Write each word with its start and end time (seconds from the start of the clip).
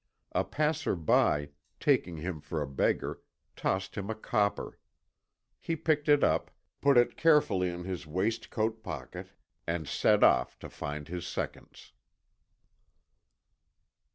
A 0.31 0.43
passer 0.43 0.95
by, 0.95 1.49
taking 1.79 2.17
him 2.17 2.41
for 2.41 2.59
a 2.59 2.65
beggar, 2.67 3.21
tossed 3.55 3.93
him 3.93 4.09
a 4.09 4.15
copper. 4.15 4.79
He 5.59 5.75
picked 5.75 6.09
it 6.09 6.23
up, 6.23 6.49
put 6.81 6.97
it 6.97 7.15
carefully 7.15 7.69
in 7.69 7.83
his 7.83 8.07
waistcoat 8.07 8.81
pocket, 8.81 9.29
and 9.67 9.87
set 9.87 10.23
off 10.23 10.57
to 10.57 10.69
find 10.71 11.07
his 11.07 11.27
seconds. 11.27 11.91